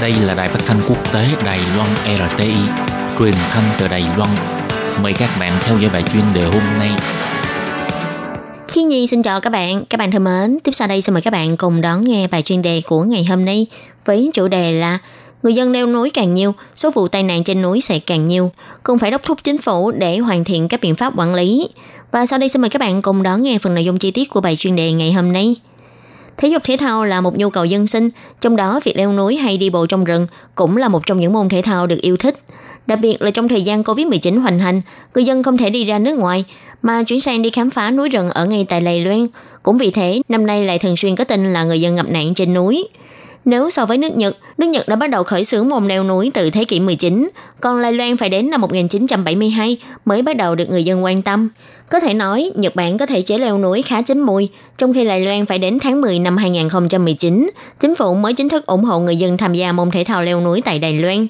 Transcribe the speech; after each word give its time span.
Đây 0.00 0.14
là 0.14 0.34
đài 0.34 0.48
phát 0.48 0.60
thanh 0.66 0.76
quốc 0.88 1.12
tế 1.12 1.26
Đài 1.44 1.58
Loan 1.76 1.88
RTI, 2.04 2.54
truyền 3.18 3.34
thanh 3.50 3.64
từ 3.78 3.88
Đài 3.88 4.04
Loan. 4.16 4.30
Mời 5.02 5.12
các 5.18 5.30
bạn 5.40 5.52
theo 5.60 5.78
dõi 5.78 5.90
bài 5.92 6.02
chuyên 6.12 6.22
đề 6.34 6.44
hôm 6.44 6.62
nay. 6.78 6.90
Khi 8.68 8.82
Nhi 8.82 9.06
xin 9.06 9.22
chào 9.22 9.40
các 9.40 9.50
bạn, 9.50 9.84
các 9.84 9.98
bạn 9.98 10.10
thân 10.10 10.24
mến. 10.24 10.58
Tiếp 10.64 10.72
sau 10.72 10.88
đây 10.88 11.02
xin 11.02 11.14
mời 11.14 11.22
các 11.22 11.32
bạn 11.32 11.56
cùng 11.56 11.80
đón 11.80 12.04
nghe 12.04 12.28
bài 12.28 12.42
chuyên 12.42 12.62
đề 12.62 12.82
của 12.86 13.02
ngày 13.02 13.24
hôm 13.24 13.44
nay 13.44 13.66
với 14.04 14.30
chủ 14.34 14.48
đề 14.48 14.72
là 14.72 14.98
Người 15.42 15.54
dân 15.54 15.72
leo 15.72 15.86
núi 15.86 16.10
càng 16.10 16.34
nhiều, 16.34 16.54
số 16.76 16.90
vụ 16.90 17.08
tai 17.08 17.22
nạn 17.22 17.44
trên 17.44 17.62
núi 17.62 17.80
sẽ 17.80 17.98
càng 17.98 18.28
nhiều, 18.28 18.52
cùng 18.82 18.98
phải 18.98 19.10
đốc 19.10 19.22
thúc 19.22 19.38
chính 19.44 19.58
phủ 19.58 19.90
để 19.90 20.18
hoàn 20.18 20.44
thiện 20.44 20.68
các 20.68 20.80
biện 20.80 20.96
pháp 20.96 21.12
quản 21.16 21.34
lý. 21.34 21.68
Và 22.12 22.26
sau 22.26 22.38
đây 22.38 22.48
xin 22.48 22.62
mời 22.62 22.70
các 22.70 22.78
bạn 22.78 23.02
cùng 23.02 23.22
đón 23.22 23.42
nghe 23.42 23.58
phần 23.58 23.74
nội 23.74 23.84
dung 23.84 23.98
chi 23.98 24.10
tiết 24.10 24.30
của 24.30 24.40
bài 24.40 24.56
chuyên 24.56 24.76
đề 24.76 24.92
ngày 24.92 25.12
hôm 25.12 25.32
nay. 25.32 25.56
Thể 26.38 26.48
dục 26.48 26.62
thể 26.64 26.76
thao 26.76 27.04
là 27.04 27.20
một 27.20 27.36
nhu 27.38 27.50
cầu 27.50 27.64
dân 27.64 27.86
sinh, 27.86 28.08
trong 28.40 28.56
đó 28.56 28.80
việc 28.84 28.96
leo 28.96 29.12
núi 29.12 29.36
hay 29.36 29.56
đi 29.58 29.70
bộ 29.70 29.86
trong 29.86 30.04
rừng 30.04 30.26
cũng 30.54 30.76
là 30.76 30.88
một 30.88 31.06
trong 31.06 31.20
những 31.20 31.32
môn 31.32 31.48
thể 31.48 31.62
thao 31.62 31.86
được 31.86 32.00
yêu 32.00 32.16
thích. 32.16 32.38
Đặc 32.86 32.98
biệt 33.02 33.22
là 33.22 33.30
trong 33.30 33.48
thời 33.48 33.62
gian 33.62 33.82
Covid-19 33.82 34.40
hoành 34.40 34.58
hành, 34.58 34.80
người 35.14 35.24
dân 35.24 35.42
không 35.42 35.56
thể 35.56 35.70
đi 35.70 35.84
ra 35.84 35.98
nước 35.98 36.18
ngoài, 36.18 36.44
mà 36.82 37.02
chuyển 37.02 37.20
sang 37.20 37.42
đi 37.42 37.50
khám 37.50 37.70
phá 37.70 37.90
núi 37.90 38.08
rừng 38.08 38.30
ở 38.30 38.46
ngay 38.46 38.66
tại 38.68 38.80
Lầy 38.80 39.04
Loan. 39.04 39.26
Cũng 39.62 39.78
vì 39.78 39.90
thế, 39.90 40.22
năm 40.28 40.46
nay 40.46 40.64
lại 40.64 40.78
thường 40.78 40.96
xuyên 40.96 41.16
có 41.16 41.24
tin 41.24 41.52
là 41.52 41.64
người 41.64 41.80
dân 41.80 41.94
ngập 41.94 42.08
nạn 42.08 42.34
trên 42.34 42.54
núi. 42.54 42.88
Nếu 43.44 43.70
so 43.70 43.86
với 43.86 43.98
nước 43.98 44.16
Nhật, 44.16 44.36
nước 44.58 44.66
Nhật 44.66 44.88
đã 44.88 44.96
bắt 44.96 45.10
đầu 45.10 45.24
khởi 45.24 45.44
xướng 45.44 45.68
môn 45.68 45.88
leo 45.88 46.04
núi 46.04 46.30
từ 46.34 46.50
thế 46.50 46.64
kỷ 46.64 46.80
19, 46.80 47.30
còn 47.60 47.78
Lai 47.78 47.92
Loan 47.92 48.16
phải 48.16 48.28
đến 48.28 48.50
năm 48.50 48.60
1972 48.60 49.78
mới 50.04 50.22
bắt 50.22 50.36
đầu 50.36 50.54
được 50.54 50.70
người 50.70 50.84
dân 50.84 51.04
quan 51.04 51.22
tâm. 51.22 51.48
Có 51.90 52.00
thể 52.00 52.14
nói, 52.14 52.50
Nhật 52.54 52.74
Bản 52.74 52.98
có 52.98 53.06
thể 53.06 53.22
chế 53.22 53.38
leo 53.38 53.58
núi 53.58 53.82
khá 53.82 54.02
chín 54.02 54.20
mùi, 54.20 54.48
trong 54.78 54.94
khi 54.94 55.04
Lai 55.04 55.20
Loan 55.20 55.46
phải 55.46 55.58
đến 55.58 55.78
tháng 55.78 56.00
10 56.00 56.18
năm 56.18 56.36
2019, 56.36 57.50
chính 57.80 57.94
phủ 57.94 58.14
mới 58.14 58.34
chính 58.34 58.48
thức 58.48 58.66
ủng 58.66 58.84
hộ 58.84 59.00
người 59.00 59.16
dân 59.16 59.36
tham 59.36 59.54
gia 59.54 59.72
môn 59.72 59.90
thể 59.90 60.04
thao 60.04 60.22
leo 60.22 60.40
núi 60.40 60.62
tại 60.64 60.78
Đài 60.78 60.98
Loan. 60.98 61.26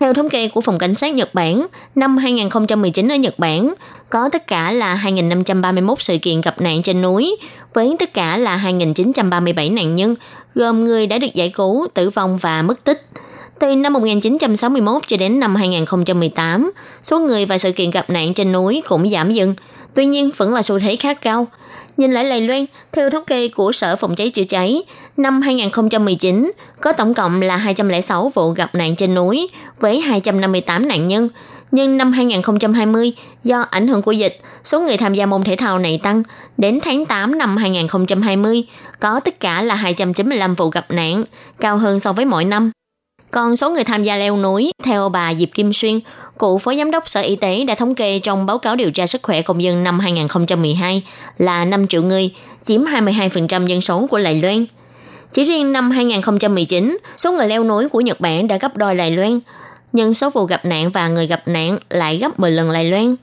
Theo 0.00 0.14
thống 0.14 0.28
kê 0.28 0.48
của 0.48 0.60
Phòng 0.60 0.78
Cảnh 0.78 0.94
sát 0.94 1.14
Nhật 1.14 1.34
Bản, 1.34 1.66
năm 1.94 2.16
2019 2.16 3.12
ở 3.12 3.16
Nhật 3.16 3.38
Bản 3.38 3.74
có 4.10 4.28
tất 4.28 4.46
cả 4.46 4.72
là 4.72 5.00
2.531 5.04 5.94
sự 5.98 6.18
kiện 6.22 6.40
gặp 6.40 6.60
nạn 6.60 6.82
trên 6.82 7.02
núi, 7.02 7.36
với 7.74 7.96
tất 7.98 8.14
cả 8.14 8.36
là 8.36 8.62
2.937 8.64 9.74
nạn 9.74 9.96
nhân, 9.96 10.14
gồm 10.54 10.84
người 10.84 11.06
đã 11.06 11.18
được 11.18 11.34
giải 11.34 11.48
cứu, 11.48 11.86
tử 11.94 12.10
vong 12.10 12.38
và 12.38 12.62
mất 12.62 12.84
tích. 12.84 13.06
Từ 13.58 13.74
năm 13.74 13.92
1961 13.92 15.02
cho 15.06 15.16
đến 15.16 15.40
năm 15.40 15.54
2018, 15.54 16.72
số 17.02 17.18
người 17.18 17.46
và 17.46 17.58
sự 17.58 17.72
kiện 17.72 17.90
gặp 17.90 18.10
nạn 18.10 18.34
trên 18.34 18.52
núi 18.52 18.82
cũng 18.88 19.08
giảm 19.08 19.30
dần, 19.30 19.54
tuy 19.94 20.06
nhiên 20.06 20.30
vẫn 20.36 20.54
là 20.54 20.62
xu 20.62 20.78
thế 20.78 20.96
khá 20.96 21.14
cao. 21.14 21.46
Nhìn 21.96 22.12
lại 22.12 22.24
Lài 22.24 22.40
Loan, 22.40 22.66
theo 22.92 23.10
thống 23.10 23.24
kê 23.24 23.48
của 23.48 23.72
Sở 23.72 23.96
Phòng 23.96 24.14
cháy 24.14 24.30
chữa 24.30 24.44
cháy, 24.44 24.82
năm 25.16 25.42
2019 25.42 26.52
có 26.80 26.92
tổng 26.92 27.14
cộng 27.14 27.42
là 27.42 27.56
206 27.56 28.32
vụ 28.34 28.50
gặp 28.50 28.74
nạn 28.74 28.96
trên 28.96 29.14
núi 29.14 29.48
với 29.80 30.00
258 30.00 30.88
nạn 30.88 31.08
nhân. 31.08 31.28
Nhưng 31.72 31.98
năm 31.98 32.12
2020, 32.12 33.12
do 33.44 33.60
ảnh 33.70 33.88
hưởng 33.88 34.02
của 34.02 34.12
dịch, 34.12 34.40
số 34.64 34.80
người 34.80 34.96
tham 34.96 35.14
gia 35.14 35.26
môn 35.26 35.42
thể 35.42 35.56
thao 35.56 35.78
này 35.78 36.00
tăng. 36.02 36.22
Đến 36.58 36.78
tháng 36.82 37.06
8 37.06 37.38
năm 37.38 37.56
2020, 37.56 38.62
có 39.00 39.20
tất 39.20 39.40
cả 39.40 39.62
là 39.62 39.74
295 39.74 40.54
vụ 40.54 40.68
gặp 40.68 40.86
nạn, 40.90 41.24
cao 41.60 41.76
hơn 41.76 42.00
so 42.00 42.12
với 42.12 42.24
mỗi 42.24 42.44
năm. 42.44 42.70
Còn 43.30 43.56
số 43.56 43.70
người 43.70 43.84
tham 43.84 44.02
gia 44.02 44.16
leo 44.16 44.36
núi, 44.36 44.72
theo 44.82 45.08
bà 45.08 45.34
Diệp 45.34 45.48
Kim 45.54 45.72
Xuyên, 45.72 46.00
cựu 46.38 46.58
phó 46.58 46.74
giám 46.74 46.90
đốc 46.90 47.08
Sở 47.08 47.20
Y 47.20 47.36
tế 47.36 47.64
đã 47.64 47.74
thống 47.74 47.94
kê 47.94 48.18
trong 48.18 48.46
báo 48.46 48.58
cáo 48.58 48.76
điều 48.76 48.90
tra 48.90 49.06
sức 49.06 49.22
khỏe 49.22 49.42
công 49.42 49.62
dân 49.62 49.84
năm 49.84 50.00
2012 50.00 51.02
là 51.38 51.64
5 51.64 51.86
triệu 51.86 52.02
người, 52.02 52.30
chiếm 52.62 52.84
22% 52.84 53.66
dân 53.66 53.80
số 53.80 54.06
của 54.06 54.18
Lài 54.18 54.34
Loan. 54.42 54.66
Chỉ 55.32 55.44
riêng 55.44 55.72
năm 55.72 55.90
2019, 55.90 56.98
số 57.16 57.32
người 57.32 57.48
leo 57.48 57.64
núi 57.64 57.88
của 57.88 58.00
Nhật 58.00 58.20
Bản 58.20 58.48
đã 58.48 58.56
gấp 58.56 58.76
đôi 58.76 58.96
Lài 58.96 59.10
Loan, 59.10 59.40
nhưng 59.92 60.14
số 60.14 60.30
vụ 60.30 60.44
gặp 60.44 60.64
nạn 60.64 60.90
và 60.90 61.08
người 61.08 61.26
gặp 61.26 61.48
nạn 61.48 61.78
lại 61.90 62.18
gấp 62.18 62.40
10 62.40 62.50
lần 62.50 62.70
Lài 62.70 62.90
Loan. 62.90 63.16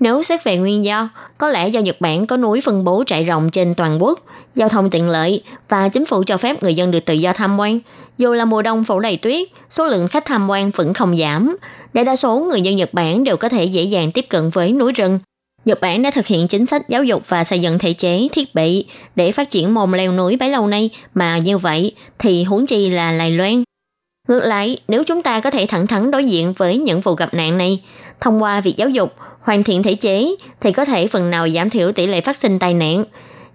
Nếu 0.00 0.22
xét 0.22 0.44
về 0.44 0.56
nguyên 0.56 0.84
do, 0.84 1.08
có 1.38 1.48
lẽ 1.48 1.68
do 1.68 1.80
Nhật 1.80 2.00
Bản 2.00 2.26
có 2.26 2.36
núi 2.36 2.60
phân 2.60 2.84
bố 2.84 3.04
trải 3.06 3.24
rộng 3.24 3.50
trên 3.50 3.74
toàn 3.74 4.02
quốc, 4.02 4.20
giao 4.54 4.68
thông 4.68 4.90
tiện 4.90 5.10
lợi 5.10 5.42
và 5.68 5.88
chính 5.88 6.06
phủ 6.06 6.22
cho 6.26 6.36
phép 6.36 6.62
người 6.62 6.74
dân 6.74 6.90
được 6.90 7.04
tự 7.04 7.14
do 7.14 7.32
tham 7.32 7.58
quan. 7.58 7.78
Dù 8.18 8.32
là 8.32 8.44
mùa 8.44 8.62
đông 8.62 8.84
phủ 8.84 9.00
đầy 9.00 9.16
tuyết, 9.16 9.48
số 9.70 9.86
lượng 9.86 10.08
khách 10.08 10.24
tham 10.24 10.50
quan 10.50 10.70
vẫn 10.70 10.94
không 10.94 11.16
giảm. 11.16 11.56
Đại 11.92 12.04
đa 12.04 12.16
số 12.16 12.38
người 12.38 12.62
dân 12.62 12.76
Nhật 12.76 12.94
Bản 12.94 13.24
đều 13.24 13.36
có 13.36 13.48
thể 13.48 13.64
dễ 13.64 13.82
dàng 13.82 14.12
tiếp 14.12 14.26
cận 14.28 14.50
với 14.50 14.72
núi 14.72 14.92
rừng. 14.92 15.18
Nhật 15.64 15.80
Bản 15.80 16.02
đã 16.02 16.10
thực 16.10 16.26
hiện 16.26 16.48
chính 16.48 16.66
sách 16.66 16.88
giáo 16.88 17.04
dục 17.04 17.22
và 17.28 17.44
xây 17.44 17.60
dựng 17.60 17.78
thể 17.78 17.92
chế, 17.92 18.28
thiết 18.32 18.54
bị 18.54 18.84
để 19.16 19.32
phát 19.32 19.50
triển 19.50 19.74
môn 19.74 19.92
leo 19.92 20.12
núi 20.12 20.36
bấy 20.36 20.50
lâu 20.50 20.66
nay 20.66 20.90
mà 21.14 21.38
như 21.38 21.58
vậy 21.58 21.94
thì 22.18 22.44
huống 22.44 22.66
chi 22.66 22.90
là 22.90 23.12
Lài 23.12 23.30
Loan. 23.30 23.64
Ngược 24.30 24.44
lại, 24.44 24.78
nếu 24.88 25.04
chúng 25.04 25.22
ta 25.22 25.40
có 25.40 25.50
thể 25.50 25.66
thẳng 25.66 25.86
thắn 25.86 26.10
đối 26.10 26.24
diện 26.24 26.52
với 26.52 26.78
những 26.78 27.00
vụ 27.00 27.14
gặp 27.14 27.34
nạn 27.34 27.58
này, 27.58 27.82
thông 28.20 28.42
qua 28.42 28.60
việc 28.60 28.76
giáo 28.76 28.88
dục, 28.88 29.14
hoàn 29.40 29.64
thiện 29.64 29.82
thể 29.82 29.94
chế 29.94 30.34
thì 30.60 30.72
có 30.72 30.84
thể 30.84 31.08
phần 31.08 31.30
nào 31.30 31.48
giảm 31.50 31.70
thiểu 31.70 31.92
tỷ 31.92 32.06
lệ 32.06 32.20
phát 32.20 32.36
sinh 32.36 32.58
tai 32.58 32.74
nạn, 32.74 33.04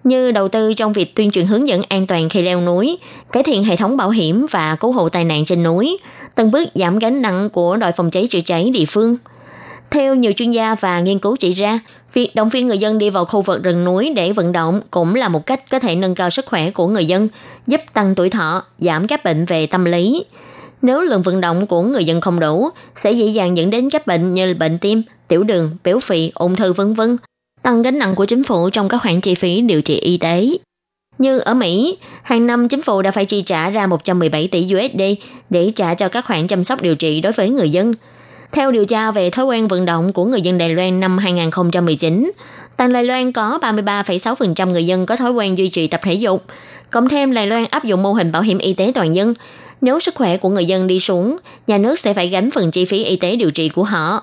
như 0.04 0.30
đầu 0.32 0.48
tư 0.48 0.74
trong 0.74 0.92
việc 0.92 1.14
tuyên 1.14 1.30
truyền 1.30 1.46
hướng 1.46 1.68
dẫn 1.68 1.82
an 1.88 2.06
toàn 2.06 2.28
khi 2.28 2.42
leo 2.42 2.60
núi, 2.60 2.98
cải 3.32 3.42
thiện 3.42 3.64
hệ 3.64 3.76
thống 3.76 3.96
bảo 3.96 4.10
hiểm 4.10 4.46
và 4.50 4.76
cứu 4.80 4.92
hộ 4.92 5.08
tai 5.08 5.24
nạn 5.24 5.44
trên 5.44 5.62
núi, 5.62 5.98
từng 6.34 6.50
bước 6.50 6.68
giảm 6.74 6.98
gánh 6.98 7.22
nặng 7.22 7.48
của 7.50 7.76
đội 7.76 7.92
phòng 7.92 8.10
cháy 8.10 8.26
chữa 8.30 8.40
cháy 8.44 8.70
địa 8.74 8.84
phương. 8.88 9.16
Theo 9.90 10.14
nhiều 10.14 10.32
chuyên 10.36 10.50
gia 10.50 10.74
và 10.74 11.00
nghiên 11.00 11.18
cứu 11.18 11.36
chỉ 11.36 11.52
ra, 11.52 11.80
việc 12.12 12.34
động 12.34 12.48
viên 12.48 12.68
người 12.68 12.78
dân 12.78 12.98
đi 12.98 13.10
vào 13.10 13.24
khu 13.24 13.42
vực 13.42 13.62
rừng 13.62 13.84
núi 13.84 14.12
để 14.16 14.32
vận 14.32 14.52
động 14.52 14.80
cũng 14.90 15.14
là 15.14 15.28
một 15.28 15.46
cách 15.46 15.70
có 15.70 15.78
thể 15.78 15.94
nâng 15.94 16.14
cao 16.14 16.30
sức 16.30 16.46
khỏe 16.46 16.70
của 16.70 16.88
người 16.88 17.06
dân, 17.06 17.28
giúp 17.66 17.80
tăng 17.92 18.14
tuổi 18.14 18.30
thọ, 18.30 18.64
giảm 18.78 19.06
các 19.06 19.24
bệnh 19.24 19.44
về 19.44 19.66
tâm 19.66 19.84
lý. 19.84 20.24
Nếu 20.82 21.00
lượng 21.00 21.22
vận 21.22 21.40
động 21.40 21.66
của 21.66 21.82
người 21.82 22.04
dân 22.04 22.20
không 22.20 22.40
đủ, 22.40 22.68
sẽ 22.96 23.12
dễ 23.12 23.26
dàng 23.26 23.56
dẫn 23.56 23.70
đến 23.70 23.90
các 23.90 24.06
bệnh 24.06 24.34
như 24.34 24.54
bệnh 24.54 24.78
tim, 24.78 25.02
tiểu 25.28 25.42
đường, 25.42 25.76
béo 25.84 26.00
phì, 26.00 26.30
ung 26.34 26.56
thư 26.56 26.72
vân 26.72 26.94
vân, 26.94 27.16
tăng 27.62 27.82
gánh 27.82 27.98
nặng 27.98 28.14
của 28.14 28.24
chính 28.24 28.44
phủ 28.44 28.70
trong 28.70 28.88
các 28.88 28.98
khoản 29.02 29.20
chi 29.20 29.34
phí 29.34 29.60
điều 29.60 29.82
trị 29.82 29.94
y 29.94 30.16
tế. 30.16 30.48
Như 31.18 31.38
ở 31.38 31.54
Mỹ, 31.54 31.98
hàng 32.22 32.46
năm 32.46 32.68
chính 32.68 32.82
phủ 32.82 33.02
đã 33.02 33.10
phải 33.10 33.24
chi 33.24 33.42
trả 33.42 33.70
ra 33.70 33.86
117 33.86 34.48
tỷ 34.48 34.66
USD 34.74 35.02
để 35.50 35.72
trả 35.76 35.94
cho 35.94 36.08
các 36.08 36.24
khoản 36.24 36.46
chăm 36.46 36.64
sóc 36.64 36.82
điều 36.82 36.96
trị 36.96 37.20
đối 37.20 37.32
với 37.32 37.50
người 37.50 37.70
dân. 37.70 37.94
Theo 38.52 38.70
điều 38.70 38.84
tra 38.84 39.10
về 39.10 39.30
thói 39.30 39.44
quen 39.44 39.68
vận 39.68 39.84
động 39.84 40.12
của 40.12 40.24
người 40.24 40.40
dân 40.40 40.58
Đài 40.58 40.68
Loan 40.68 41.00
năm 41.00 41.18
2019, 41.18 42.32
toàn 42.76 42.92
Đài 42.92 43.04
Loan 43.04 43.32
có 43.32 43.58
33,6% 43.62 44.70
người 44.70 44.86
dân 44.86 45.06
có 45.06 45.16
thói 45.16 45.32
quen 45.32 45.58
duy 45.58 45.68
trì 45.68 45.86
tập 45.86 46.00
thể 46.04 46.12
dục. 46.12 46.44
Cộng 46.90 47.08
thêm 47.08 47.34
Đài 47.34 47.46
Loan 47.46 47.64
áp 47.70 47.84
dụng 47.84 48.02
mô 48.02 48.12
hình 48.12 48.32
bảo 48.32 48.42
hiểm 48.42 48.58
y 48.58 48.74
tế 48.74 48.92
toàn 48.94 49.14
dân, 49.14 49.34
nếu 49.80 50.00
sức 50.00 50.14
khỏe 50.14 50.36
của 50.36 50.48
người 50.48 50.64
dân 50.64 50.86
đi 50.86 51.00
xuống, 51.00 51.36
nhà 51.66 51.78
nước 51.78 51.98
sẽ 51.98 52.14
phải 52.14 52.28
gánh 52.28 52.50
phần 52.50 52.70
chi 52.70 52.84
phí 52.84 53.04
y 53.04 53.16
tế 53.16 53.36
điều 53.36 53.50
trị 53.50 53.68
của 53.68 53.84
họ. 53.84 54.22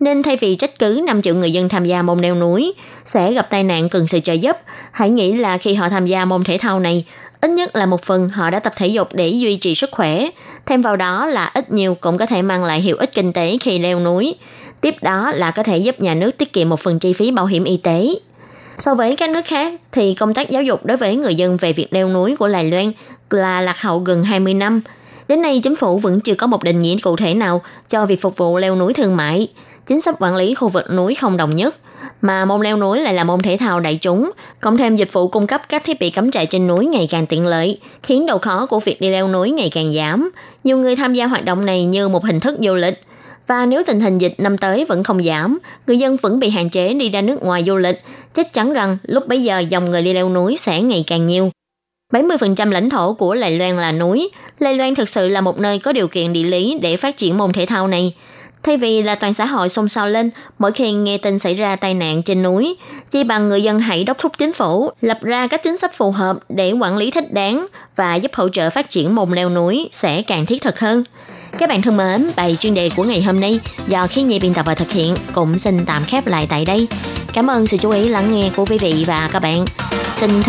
Nên 0.00 0.22
thay 0.22 0.36
vì 0.36 0.54
trách 0.54 0.78
cứ 0.78 1.02
5 1.06 1.22
triệu 1.22 1.34
người 1.34 1.52
dân 1.52 1.68
tham 1.68 1.84
gia 1.84 2.02
môn 2.02 2.20
leo 2.20 2.34
núi, 2.34 2.72
sẽ 3.04 3.32
gặp 3.32 3.50
tai 3.50 3.64
nạn 3.64 3.88
cần 3.88 4.08
sự 4.08 4.20
trợ 4.20 4.32
giúp, 4.32 4.56
hãy 4.92 5.10
nghĩ 5.10 5.32
là 5.32 5.58
khi 5.58 5.74
họ 5.74 5.88
tham 5.88 6.06
gia 6.06 6.24
môn 6.24 6.44
thể 6.44 6.58
thao 6.58 6.80
này, 6.80 7.04
ít 7.42 7.50
nhất 7.50 7.76
là 7.76 7.86
một 7.86 8.02
phần 8.02 8.28
họ 8.28 8.50
đã 8.50 8.60
tập 8.60 8.72
thể 8.76 8.86
dục 8.86 9.08
để 9.12 9.28
duy 9.28 9.56
trì 9.56 9.74
sức 9.74 9.90
khỏe. 9.92 10.28
Thêm 10.66 10.82
vào 10.82 10.96
đó 10.96 11.26
là 11.26 11.50
ít 11.54 11.72
nhiều 11.72 11.94
cũng 11.94 12.18
có 12.18 12.26
thể 12.26 12.42
mang 12.42 12.64
lại 12.64 12.80
hiệu 12.80 12.96
ích 12.96 13.12
kinh 13.14 13.32
tế 13.32 13.56
khi 13.60 13.78
leo 13.78 14.00
núi. 14.00 14.34
Tiếp 14.80 14.94
đó 15.02 15.32
là 15.34 15.50
có 15.50 15.62
thể 15.62 15.78
giúp 15.78 16.00
nhà 16.00 16.14
nước 16.14 16.30
tiết 16.38 16.52
kiệm 16.52 16.68
một 16.68 16.80
phần 16.80 16.98
chi 16.98 17.12
phí 17.12 17.30
bảo 17.30 17.46
hiểm 17.46 17.64
y 17.64 17.76
tế. 17.76 18.08
So 18.78 18.94
với 18.94 19.16
các 19.16 19.30
nước 19.30 19.44
khác, 19.44 19.74
thì 19.92 20.14
công 20.14 20.34
tác 20.34 20.50
giáo 20.50 20.62
dục 20.62 20.86
đối 20.86 20.96
với 20.96 21.16
người 21.16 21.34
dân 21.34 21.56
về 21.56 21.72
việc 21.72 21.86
leo 21.90 22.08
núi 22.08 22.36
của 22.36 22.46
Lài 22.46 22.70
Loan 22.70 22.92
là 23.32 23.60
lạc 23.60 23.80
hậu 23.80 23.98
gần 23.98 24.22
20 24.22 24.54
năm. 24.54 24.80
Đến 25.28 25.42
nay, 25.42 25.60
chính 25.64 25.76
phủ 25.76 25.98
vẫn 25.98 26.20
chưa 26.20 26.34
có 26.34 26.46
một 26.46 26.62
định 26.62 26.82
nghĩa 26.82 26.96
cụ 27.02 27.16
thể 27.16 27.34
nào 27.34 27.62
cho 27.88 28.06
việc 28.06 28.20
phục 28.20 28.36
vụ 28.36 28.58
leo 28.58 28.76
núi 28.76 28.94
thương 28.94 29.16
mại. 29.16 29.48
Chính 29.86 30.00
sách 30.00 30.14
quản 30.18 30.36
lý 30.36 30.54
khu 30.54 30.68
vực 30.68 30.84
núi 30.92 31.14
không 31.14 31.36
đồng 31.36 31.56
nhất, 31.56 31.76
mà 32.20 32.44
môn 32.44 32.62
leo 32.62 32.76
núi 32.76 33.00
lại 33.00 33.14
là 33.14 33.24
môn 33.24 33.40
thể 33.40 33.56
thao 33.60 33.80
đại 33.80 33.98
chúng, 34.02 34.30
cộng 34.60 34.76
thêm 34.76 34.96
dịch 34.96 35.12
vụ 35.12 35.28
cung 35.28 35.46
cấp 35.46 35.62
các 35.68 35.84
thiết 35.84 36.00
bị 36.00 36.10
cắm 36.10 36.30
trại 36.30 36.46
trên 36.46 36.66
núi 36.66 36.86
ngày 36.86 37.08
càng 37.10 37.26
tiện 37.26 37.46
lợi, 37.46 37.78
khiến 38.02 38.26
độ 38.26 38.38
khó 38.38 38.66
của 38.66 38.80
việc 38.80 39.00
đi 39.00 39.10
leo 39.10 39.28
núi 39.28 39.50
ngày 39.50 39.70
càng 39.74 39.92
giảm. 39.92 40.30
Nhiều 40.64 40.78
người 40.78 40.96
tham 40.96 41.14
gia 41.14 41.26
hoạt 41.26 41.44
động 41.44 41.66
này 41.66 41.84
như 41.84 42.08
một 42.08 42.24
hình 42.24 42.40
thức 42.40 42.58
du 42.60 42.74
lịch, 42.74 43.00
và 43.46 43.66
nếu 43.66 43.82
tình 43.86 44.00
hình 44.00 44.18
dịch 44.18 44.34
năm 44.38 44.58
tới 44.58 44.84
vẫn 44.84 45.04
không 45.04 45.22
giảm, 45.22 45.58
người 45.86 45.98
dân 45.98 46.16
vẫn 46.16 46.40
bị 46.40 46.50
hạn 46.50 46.70
chế 46.70 46.94
đi 46.94 47.08
ra 47.08 47.20
nước 47.20 47.42
ngoài 47.42 47.64
du 47.66 47.76
lịch, 47.76 47.98
chắc 48.32 48.52
chắn 48.52 48.72
rằng 48.72 48.98
lúc 49.02 49.28
bấy 49.28 49.42
giờ 49.42 49.58
dòng 49.58 49.90
người 49.90 50.02
đi 50.02 50.12
leo 50.12 50.28
núi 50.28 50.56
sẽ 50.56 50.82
ngày 50.82 51.04
càng 51.06 51.26
nhiều. 51.26 51.50
70% 52.12 52.70
lãnh 52.70 52.90
thổ 52.90 53.12
của 53.12 53.34
Lài 53.34 53.58
Loan 53.58 53.76
là 53.76 53.92
núi. 53.92 54.30
Lài 54.58 54.74
Loan 54.74 54.94
thực 54.94 55.08
sự 55.08 55.28
là 55.28 55.40
một 55.40 55.58
nơi 55.58 55.78
có 55.78 55.92
điều 55.92 56.08
kiện 56.08 56.32
địa 56.32 56.42
lý 56.42 56.78
để 56.82 56.96
phát 56.96 57.16
triển 57.16 57.38
môn 57.38 57.52
thể 57.52 57.66
thao 57.66 57.88
này. 57.88 58.14
Thay 58.62 58.76
vì 58.76 59.02
là 59.02 59.14
toàn 59.14 59.34
xã 59.34 59.46
hội 59.46 59.68
xôn 59.68 59.88
xao 59.88 60.08
lên 60.08 60.30
mỗi 60.58 60.72
khi 60.72 60.92
nghe 60.92 61.18
tin 61.18 61.38
xảy 61.38 61.54
ra 61.54 61.76
tai 61.76 61.94
nạn 61.94 62.22
trên 62.22 62.42
núi, 62.42 62.76
chỉ 63.10 63.24
bằng 63.24 63.48
người 63.48 63.62
dân 63.62 63.78
hãy 63.78 64.04
đốc 64.04 64.18
thúc 64.18 64.32
chính 64.38 64.52
phủ 64.52 64.90
lập 65.00 65.18
ra 65.22 65.46
các 65.46 65.62
chính 65.62 65.76
sách 65.76 65.94
phù 65.94 66.10
hợp 66.10 66.38
để 66.48 66.72
quản 66.72 66.96
lý 66.96 67.10
thích 67.10 67.32
đáng 67.32 67.66
và 67.96 68.14
giúp 68.14 68.34
hỗ 68.34 68.48
trợ 68.48 68.70
phát 68.70 68.90
triển 68.90 69.14
môn 69.14 69.30
leo 69.30 69.48
núi 69.48 69.88
sẽ 69.92 70.22
càng 70.22 70.46
thiết 70.46 70.62
thực 70.62 70.80
hơn. 70.80 71.04
Các 71.58 71.68
bạn 71.68 71.82
thân 71.82 71.96
mến, 71.96 72.26
bài 72.36 72.56
chuyên 72.60 72.74
đề 72.74 72.90
của 72.96 73.04
ngày 73.04 73.22
hôm 73.22 73.40
nay 73.40 73.60
do 73.88 74.06
khi 74.06 74.22
nhi 74.22 74.38
biên 74.38 74.54
tập 74.54 74.66
và 74.66 74.74
thực 74.74 74.90
hiện 74.90 75.16
cũng 75.34 75.58
xin 75.58 75.86
tạm 75.86 76.02
khép 76.06 76.26
lại 76.26 76.46
tại 76.50 76.64
đây. 76.64 76.86
Cảm 77.32 77.50
ơn 77.50 77.66
sự 77.66 77.76
chú 77.76 77.90
ý 77.90 78.08
lắng 78.08 78.32
nghe 78.32 78.50
của 78.56 78.64
quý 78.64 78.78
vị 78.78 79.04
và 79.06 79.28
các 79.32 79.38
bạn. 79.38 79.64
Xin 80.14 80.30
thân 80.30 80.42